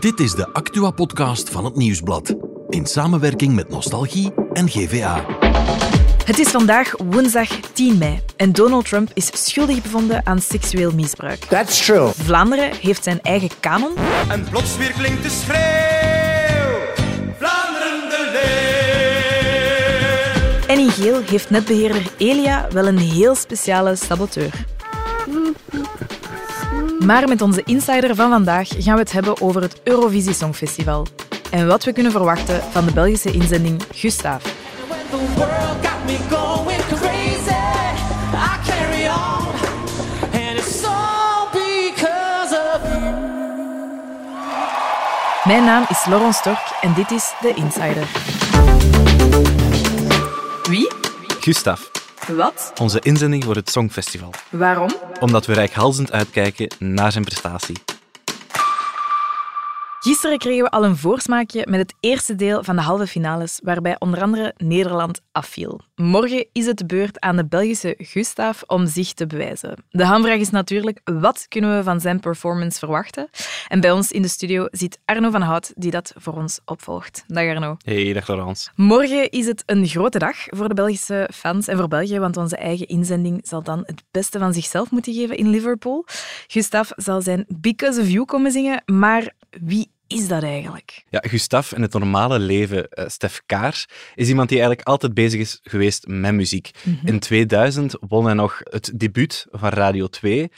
[0.00, 2.34] Dit is de Actua-podcast van het Nieuwsblad.
[2.68, 5.24] In samenwerking met Nostalgie en GVA.
[6.24, 11.38] Het is vandaag woensdag 10 mei en Donald Trump is schuldig bevonden aan seksueel misbruik.
[11.38, 12.10] That's true.
[12.14, 13.96] Vlaanderen heeft zijn eigen kanon.
[14.28, 16.78] En plots weer klinkt de schreeuw.
[17.38, 18.30] Vlaanderen de
[20.66, 20.74] leeuw.
[20.74, 24.77] En in geel heeft netbeheerder Elia wel een heel speciale saboteur.
[27.04, 31.06] Maar met onze insider van vandaag gaan we het hebben over het Eurovisie Songfestival.
[31.50, 34.42] En wat we kunnen verwachten van de Belgische inzending Gustav.
[35.10, 35.68] The.
[45.48, 48.06] Mijn naam is Laurent Stork en dit is de Insider.
[50.62, 50.90] Wie?
[51.40, 51.80] Gustav,
[52.36, 52.72] Wat?
[52.80, 54.30] onze inzending voor het Songfestival.
[54.50, 54.90] Waarom?
[55.20, 57.76] Omdat we rijkhalzend uitkijken naar zijn prestatie.
[60.00, 63.96] Gisteren kregen we al een voorsmaakje met het eerste deel van de halve finales, waarbij
[63.98, 65.80] onder andere Nederland afviel.
[65.96, 69.84] Morgen is het de beurt aan de Belgische Gustav om zich te bewijzen.
[69.90, 73.28] De hamvraag is natuurlijk, wat kunnen we van zijn performance verwachten?
[73.68, 77.24] En bij ons in de studio zit Arno van Hout, die dat voor ons opvolgt.
[77.26, 77.76] Dag Arno.
[77.84, 78.70] Hey, dag Laurence.
[78.74, 82.56] Morgen is het een grote dag voor de Belgische fans en voor België, want onze
[82.56, 86.04] eigen inzending zal dan het beste van zichzelf moeten geven in Liverpool.
[86.46, 91.04] Gustav zal zijn Because of You komen zingen, maar wie is dat eigenlijk?
[91.10, 95.40] Ja, Gustav in het normale leven, eh, Stef Kaars, is iemand die eigenlijk altijd bezig
[95.40, 96.70] is geweest met muziek.
[97.04, 100.50] In 2000 won hij nog het debuut van Radio 2.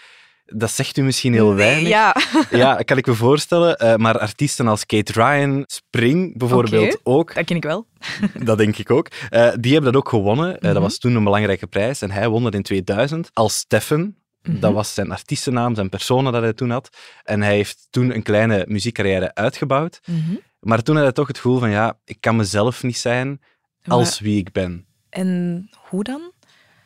[0.52, 1.88] Dat zegt u misschien heel weinig.
[1.88, 2.16] Ja.
[2.50, 3.76] Ja, dat kan ik me voorstellen.
[3.76, 7.34] Eh, maar artiesten als Kate Ryan, Spring bijvoorbeeld ook.
[7.34, 7.86] Dat ken ik wel.
[8.44, 9.08] Dat denk ik ook.
[9.28, 10.54] Eh, die hebben dat ook gewonnen.
[10.54, 10.72] Eh, Mhm.
[10.72, 12.02] Dat was toen een belangrijke prijs.
[12.02, 14.16] En hij won dat in 2000 als Steffen.
[14.42, 14.60] Mhm.
[14.60, 16.96] Dat was zijn artiestennaam, zijn persona dat hij toen had.
[17.24, 20.00] En hij heeft toen een kleine muziekcarrière uitgebouwd.
[20.06, 20.34] Mhm.
[20.60, 23.40] Maar toen had hij toch het gevoel van, ja, ik kan mezelf niet zijn
[23.86, 24.86] als Maar- wie ik ben.
[25.10, 26.32] En hoe dan?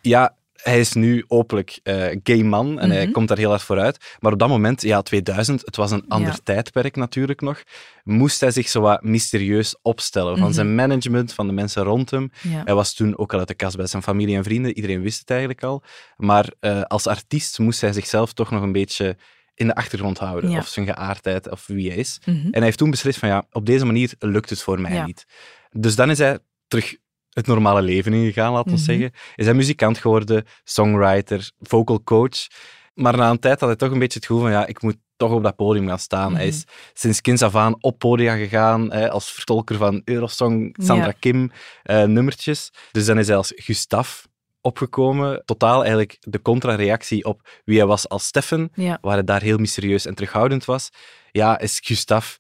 [0.01, 3.13] Ja, hij is nu openlijk eh, gay man en hij Mhm.
[3.13, 4.17] komt daar heel hard vooruit.
[4.21, 6.39] Maar op dat moment, ja, 2000, het was een ander Ja.
[6.45, 7.63] tijdperk natuurlijk nog,
[8.03, 10.33] moest hij zich zo wat mysterieus opstellen.
[10.37, 10.53] Van Mhm.
[10.55, 12.31] zijn management, van de mensen rond hem.
[12.43, 12.63] Ja.
[12.65, 14.75] Hij was toen ook al uit de kast bij zijn familie en vrienden.
[14.77, 15.83] Iedereen wist het eigenlijk al.
[16.17, 19.17] Maar eh, als artiest moest hij zichzelf toch nog een beetje
[19.55, 20.51] in de achtergrond houden.
[20.51, 20.59] Ja.
[20.59, 22.19] Of zijn geaardheid, of wie hij is.
[22.25, 22.37] Mhm.
[22.37, 25.25] En hij heeft toen beslist van ja, op deze manier lukt het voor mij niet.
[25.71, 26.39] Dus dan is hij
[26.69, 26.97] terug
[27.35, 28.85] het normale leven ingegaan, laten we Mhm.
[28.85, 29.11] zeggen.
[29.35, 32.47] Is hij muzikant geworden, songwriter, vocal coach.
[32.95, 34.97] Maar na een tijd had hij toch een beetje het gevoel van ja, ik moet
[35.17, 36.35] toch op dat podium gaan staan.
[36.35, 36.55] Hij Mhm.
[36.55, 41.15] is sinds kinds af aan op podia gegaan, hè, als vertolker van Eurosong, Sandra Ja.
[41.19, 41.51] Kim,
[41.83, 42.71] eh, nummertjes.
[42.93, 44.25] Dus dan is hij als Gustav
[44.61, 45.43] opgekomen.
[45.45, 48.99] Totaal eigenlijk de contra-reactie op wie hij was als Steffen, Ja.
[49.01, 50.89] waar hij daar heel mysterieus en terughoudend was.
[51.33, 52.35] Ja, is Gustav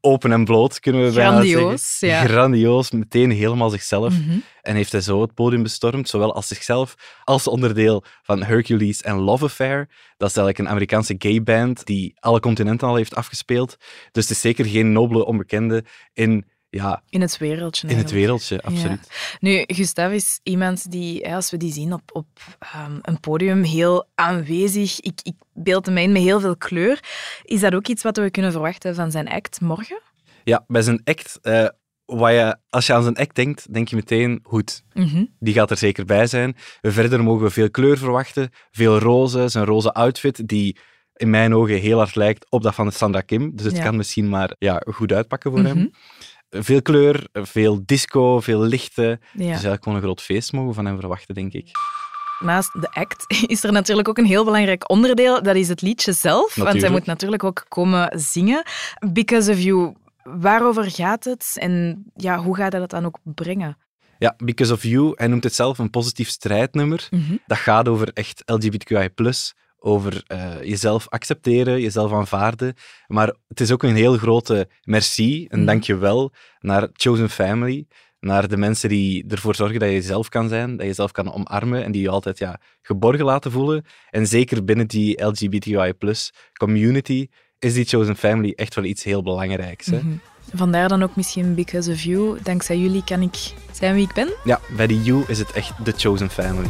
[0.00, 2.28] open en bloot, kunnen we bijna Grandioos, zeggen.
[2.28, 2.32] ja.
[2.34, 4.18] Grandioos, meteen helemaal zichzelf.
[4.18, 4.38] Mhm.
[4.62, 6.94] En heeft hij zo het podium bestormd, zowel als zichzelf
[7.24, 9.78] als onderdeel van Hercules en Love Affair.
[10.16, 13.76] Dat is eigenlijk een Amerikaanse gay band die alle continenten al heeft afgespeeld.
[14.12, 17.88] Dus het is zeker geen nobele onbekende in, ja, In het wereldje.
[17.88, 19.36] in het wereldje, absoluut.
[19.40, 22.26] Nu, Gustav is iemand die, als we die zien op, op
[22.58, 25.00] ehm, een podium, heel aanwezig.
[25.00, 27.00] Ik, ik beeld hem in met heel veel kleur.
[27.44, 30.00] Is dat ook iets wat we kunnen verwachten van zijn act morgen?
[30.44, 31.66] Ja, bij zijn act, eh,
[32.04, 34.82] wat je, als je aan zijn act denkt, denk je meteen hoed.
[34.92, 35.24] Mhm.
[35.38, 36.56] Die gaat er zeker bij zijn.
[36.80, 40.78] Verder mogen we veel kleur verwachten, veel roze, zijn roze outfit, die
[41.16, 43.56] in mijn ogen heel hard lijkt op dat van Sandra Kim.
[43.56, 43.82] Dus het Ja.
[43.82, 45.68] kan misschien maar ja, goed uitpakken voor Mhm.
[45.76, 45.90] hem.
[46.50, 49.08] Veel kleur, veel disco, veel lichten.
[49.08, 49.18] Ja.
[49.32, 51.70] Dus eigenlijk gewoon een groot feest mogen we van hem verwachten, denk ik.
[52.38, 53.24] Naast de act
[53.54, 55.42] is er natuurlijk ook een heel belangrijk onderdeel.
[55.42, 56.54] Dat is het liedje zelf.
[56.54, 58.62] Want hij moet natuurlijk ook komen zingen.
[59.12, 61.52] Because of You, waarover gaat het?
[61.54, 63.76] En ja, hoe gaat hij dat dan ook brengen?
[64.18, 67.08] Ja, Because of You, hij noemt het zelf een positief strijdnummer.
[67.10, 67.36] Mhm.
[67.46, 69.08] Dat gaat over echt LGBTQI+,
[69.82, 72.74] over eh, jezelf accepteren, jezelf aanvaarden.
[73.06, 75.66] Maar het is ook een heel grote merci, een Mhm.
[75.66, 77.86] dankjewel naar Chosen Family,
[78.20, 81.32] naar de mensen die ervoor zorgen dat je jezelf kan zijn, dat je jezelf kan
[81.32, 83.84] omarmen en die je altijd ja, geborgen laten voelen.
[84.10, 85.92] En zeker binnen die LGBTQI+,
[86.58, 87.26] community
[87.58, 89.86] is die Chosen Family echt wel iets heel belangrijks.
[89.86, 89.96] Hè?
[89.98, 90.08] Mhm.
[90.54, 92.38] Vandaar dan ook misschien Because of You.
[92.42, 94.28] Dankzij jullie kan ik zijn wie ik ben.
[94.44, 96.68] Ja, bij de U is het echt de Chosen Family.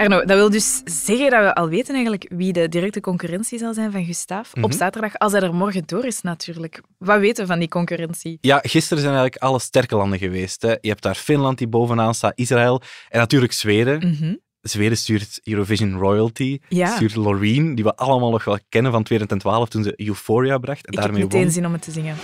[0.00, 3.74] Arno, dat wil dus zeggen dat we al weten eigenlijk wie de directe concurrentie zal
[3.74, 4.50] zijn van Gustav.
[4.52, 4.72] Op Mhm.
[4.72, 6.80] zaterdag, als hij er morgen door is natuurlijk.
[6.98, 8.38] Wat weten we van die concurrentie?
[8.40, 10.62] Ja, gisteren zijn eigenlijk alle sterke landen geweest.
[10.62, 10.70] Hè.
[10.80, 13.98] Je hebt daar Finland die bovenaan staat, Israël en natuurlijk Zweden.
[13.98, 14.34] Mhm.
[14.60, 16.94] Zweden stuurt Eurovision Royalty, Ja.
[16.94, 20.92] stuurt Loreen, die we allemaal nog wel kennen van 2012 toen ze Euphoria bracht en
[20.92, 21.50] Ik heb daarmee meteen won.
[21.50, 22.16] zin om het te zingen.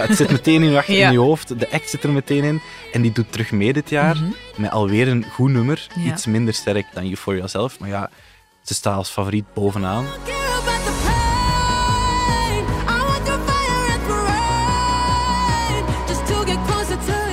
[0.00, 0.82] Ja, het zit meteen in Ja.
[0.86, 1.58] in je hoofd.
[1.58, 2.60] De act zit er meteen in.
[2.92, 4.16] En die doet terug mee dit jaar.
[4.56, 5.86] Met alweer een goed nummer.
[5.96, 6.06] Mhm.
[6.06, 6.12] Ja.
[6.12, 7.78] Iets minder sterk dan Euphoria zelf.
[7.78, 8.10] Maar ja,
[8.62, 10.04] ze staat als favoriet bovenaan.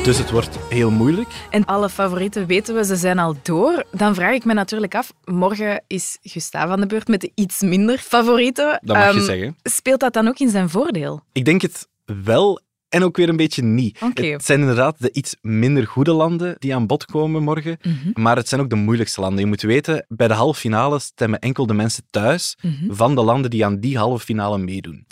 [0.04, 1.28] Dus het wordt heel moeilijk.
[1.50, 3.84] En alle favorieten weten we, ze zijn al door.
[3.92, 7.62] Dan vraag ik me natuurlijk af, morgen is Gustav aan de beurt met de iets
[7.62, 8.80] minder favorieten.
[8.84, 9.58] Dat mag je Ehm, zeggen.
[9.64, 11.22] Speelt dat dan ook in zijn voordeel?
[11.32, 14.00] Ik denk het wel en ook weer een beetje niet.
[14.34, 17.78] Het zijn inderdaad de iets minder goede landen die aan bod komen morgen.
[17.82, 18.22] Mhm.
[18.22, 19.40] Maar het zijn ook de moeilijkste landen.
[19.40, 22.94] Je moet weten, bij de halve finale stemmen enkel de mensen thuis Mhm.
[22.94, 25.06] van de landen die aan die halve finale meedoen.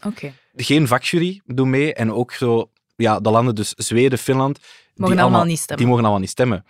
[0.56, 4.60] Geen vakjury doet mee en ook zo, ja, de landen, dus Zweden, Finland,
[4.96, 5.78] Mogen die allemaal niet stemmen.
[5.78, 6.66] Die mogen allemaal niet stemmen.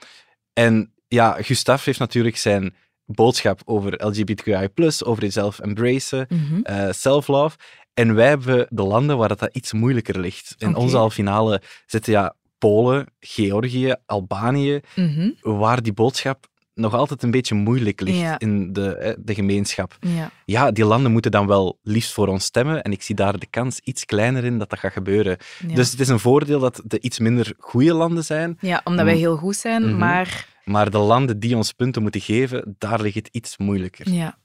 [0.53, 4.67] En ja, Gustav heeft natuurlijk zijn boodschap over LGBTQI+,
[5.05, 6.61] over jezelf embracen, Mhm.
[6.61, 7.57] eh, self-love.
[7.93, 10.55] En wij hebben de landen waar dat, dat iets moeilijker ligt.
[10.57, 15.29] In onze halve finale zitten ja, Polen, Georgië, Albanië, Mhm.
[15.41, 18.39] waar die boodschap nog altijd een beetje moeilijk ligt Ja.
[18.39, 19.97] in de, de gemeenschap.
[19.99, 20.31] Ja.
[20.45, 22.81] Ja, die landen moeten dan wel liefst voor ons stemmen.
[22.83, 25.37] En ik zie daar de kans iets kleiner in dat dat gaat gebeuren.
[25.67, 25.75] Ja.
[25.75, 28.57] Dus het is een voordeel dat de iets minder goede landen zijn.
[28.59, 29.97] ja, omdat wij heel goed zijn, Mhm.
[29.97, 30.51] maar...
[30.63, 34.09] Maar de landen die ons punten moeten geven, daar ligt het iets moeilijker.
[34.11, 34.37] Ja.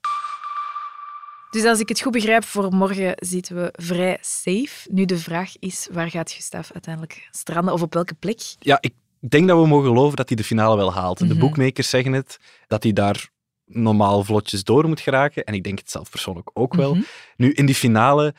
[1.50, 4.88] Dus als ik het goed begrijp, voor morgen zitten we vrij safe.
[4.90, 8.40] Nu de vraag is, waar gaat Gustav uiteindelijk stranden of op welke plek?
[8.58, 11.18] Ja, ik denk dat we mogen geloven dat hij de finale wel haalt.
[11.18, 11.38] De Mhm.
[11.38, 13.28] boekmakers zeggen het, dat hij daar
[13.64, 15.44] normaal vlotjes door moet geraken.
[15.44, 16.94] En ik denk het zelf persoonlijk ook wel.
[16.94, 17.04] Mhm.
[17.36, 18.34] Nu, in die finale,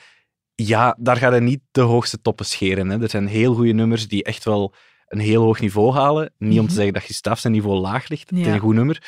[0.55, 2.89] ja, daar gaat hij niet de hoogste toppen scheren.
[2.89, 3.01] Hè.
[3.01, 4.73] Er zijn heel goede nummers die echt wel
[5.07, 6.33] een heel hoog niveau halen.
[6.37, 6.67] Niet om Mhm.
[6.67, 8.29] te zeggen dat Gustav zijn niveau laag ligt.
[8.29, 8.53] Het is Ja.
[8.53, 9.03] een goed nummer.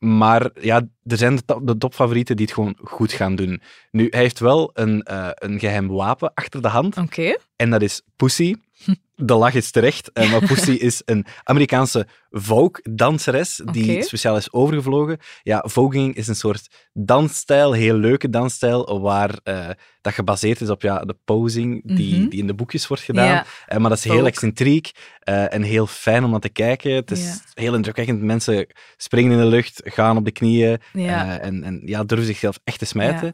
[0.00, 3.62] Maar ja, er zijn de, top- de topfavorieten die het gewoon goed gaan doen.
[3.90, 6.96] Nu, hij heeft wel een, eh, een geheim wapen achter de hand.
[6.96, 7.36] Oké.
[7.56, 8.54] En dat is Pussy.
[9.22, 15.18] De lach is terecht, eh, maar Pussy is een Amerikaanse folk-danseres die speciaal is overgevlogen.
[15.42, 19.68] Ja, voging is een soort dansstijl, heel leuke dansstijl, waar eh,
[20.00, 22.28] dat gebaseerd is op ja, de posing die, Mhm.
[22.28, 23.26] die in de boekjes wordt gedaan.
[23.26, 23.44] Ja.
[23.66, 24.90] Eh, maar dat is heel excentriek
[25.20, 26.92] en heel fijn om naar te kijken.
[26.92, 27.34] Het is Ja.
[27.62, 28.22] heel indrukwekkend.
[28.22, 31.38] Mensen springen in de lucht, gaan op de knieën Ja.
[31.38, 33.32] en, en ja, durven zichzelf echt te smijten.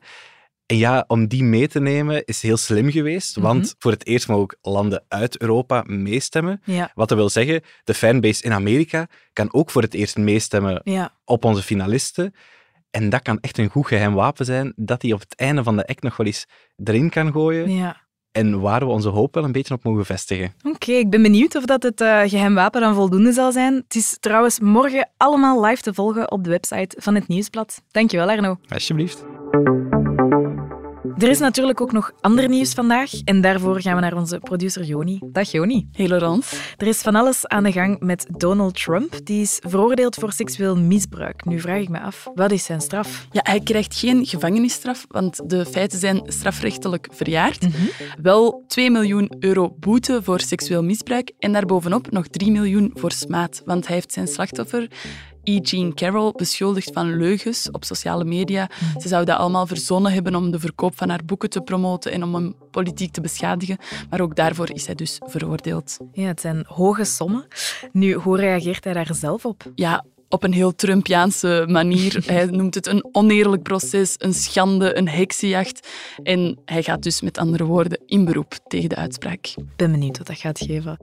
[0.66, 3.46] En ja, om die mee te nemen is heel slim geweest, Mhm.
[3.46, 6.60] want voor het eerst mogen ook landen uit Europa meestemmen.
[6.64, 6.90] Ja.
[6.94, 11.10] Wat dat wil zeggen, de fanbase in Amerika kan ook voor het eerst meestemmen Ja.
[11.24, 12.34] op onze finalisten.
[12.90, 15.76] En dat kan echt een goed geheim wapen zijn, dat hij op het einde van
[15.76, 16.46] de act nog wel eens
[16.84, 17.70] erin kan gooien.
[17.70, 18.04] ja.
[18.32, 20.54] En waar we onze hoop wel een beetje op mogen vestigen.
[20.62, 23.74] Oké, ik ben benieuwd of dat het eh, geheim wapen dan voldoende zal zijn.
[23.74, 27.82] Het is trouwens morgen allemaal live te volgen op de website van het Nieuwsblad.
[27.90, 28.56] Dankjewel, Arno.
[28.68, 29.24] Alsjeblieft.
[31.18, 34.84] Er is natuurlijk ook nog ander nieuws vandaag en daarvoor gaan we naar onze producer
[34.84, 35.20] Joni.
[35.24, 35.88] Dag Joni.
[35.92, 36.56] Hey Laurence.
[36.76, 39.26] Er is van alles aan de gang met Donald Trump.
[39.26, 41.44] Die is veroordeeld voor seksueel misbruik.
[41.44, 43.26] Nu vraag ik me af, wat is zijn straf?
[43.30, 47.66] Ja, hij krijgt geen gevangenisstraf, want de feiten zijn strafrechtelijk verjaard.
[48.22, 53.62] Wel 2 miljoen euro boete voor seksueel misbruik en daarbovenop nog 3 miljoen voor smaad.
[53.64, 54.88] Want hij heeft zijn slachtoffer,
[55.48, 55.58] E.
[55.58, 58.70] Jean Carroll, beschuldigd van leugens op sociale media.
[58.98, 62.22] Ze zou dat allemaal verzonnen hebben om de verkoop van haar boeken te promoten en
[62.22, 63.78] om hem politiek te beschadigen.
[64.10, 65.96] Maar ook daarvoor is hij dus veroordeeld.
[66.12, 67.46] Ja, het zijn hoge sommen.
[67.92, 69.72] Nu, hoe reageert hij daar zelf op?
[69.74, 72.22] ja, op een heel Trumpiaanse manier.
[72.26, 75.88] Hij noemt het een oneerlijk proces, een schande, een heksenjacht.
[76.22, 79.46] En hij gaat dus met andere woorden in beroep tegen de uitspraak.
[79.46, 80.98] Ik ben benieuwd wat dat gaat geven.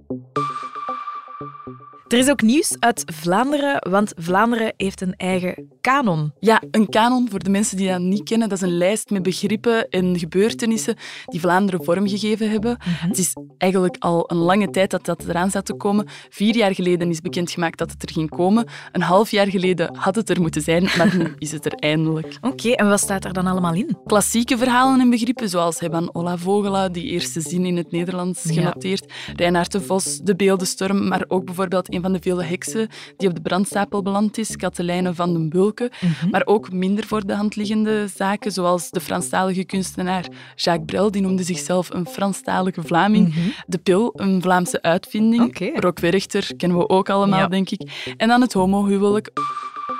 [2.13, 6.33] Er is ook nieuws uit Vlaanderen, want Vlaanderen heeft een eigen kanon.
[6.39, 9.23] Ja, een kanon, voor de mensen die dat niet kennen, dat is een lijst met
[9.23, 12.77] begrippen en gebeurtenissen die Vlaanderen vormgegeven hebben.
[12.79, 16.07] Het is eigenlijk al een lange tijd dat dat eraan zat te komen.
[16.29, 18.67] Vier jaar geleden is bekendgemaakt dat het er ging komen.
[18.91, 22.37] Een half jaar geleden had het er moeten zijn, maar nu is het er eindelijk.
[22.41, 23.97] Oké, en wat staat er dan allemaal in?
[24.05, 28.53] Klassieke verhalen en begrippen, zoals Heban Ola Vogela, die eerste zin in het Nederlands Ja.
[28.53, 33.29] genoteerd, Reinaard de Vos, de beeldenstorm, maar ook bijvoorbeeld een van de vele heksen die
[33.29, 35.91] op de brandstapel beland is, Katelijne van den Bulke.
[36.31, 41.21] Maar ook minder voor de hand liggende zaken, zoals de Franstalige kunstenaar Jacques Brel, die
[41.21, 43.33] noemde zichzelf een Franstalige Vlaming.
[43.67, 45.43] De pil, een Vlaamse uitvinding.
[45.43, 45.71] Oké.
[45.73, 47.47] Rock Werchter kennen we ook allemaal, Ja.
[47.47, 48.13] denk ik.
[48.17, 49.31] En dan het homohuwelijk.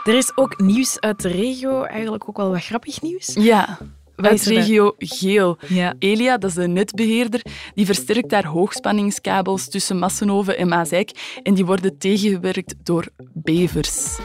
[0.03, 3.33] Er is ook nieuws uit de regio, eigenlijk ook wel wat grappig nieuws.
[3.39, 3.77] Ja,
[4.15, 5.57] Uit regio Geel.
[5.67, 5.93] Ja.
[5.99, 7.41] Elia, dat is de netbeheerder,
[7.73, 14.17] die versterkt daar hoogspanningskabels tussen Massenhoven en Maasijk en die worden tegengewerkt door bevers.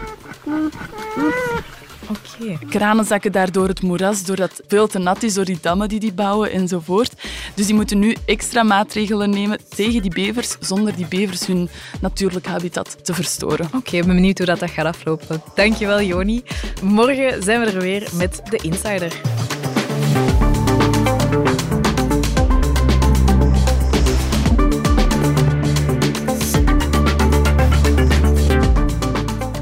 [2.10, 2.58] Oké.
[2.68, 6.00] Kranen zakken daardoor het moeras, doordat het veel te nat is door die dammen die
[6.00, 7.12] die bouwen enzovoort.
[7.54, 11.68] Dus die moeten nu extra maatregelen nemen tegen die bevers, zonder die bevers hun
[12.00, 13.68] natuurlijk habitat te verstoren.
[13.74, 15.42] Oké, ik ben benieuwd hoe dat, dat gaat aflopen.
[15.54, 16.42] Dankjewel, Joni.
[16.82, 19.20] Morgen zijn we er weer met de Insider.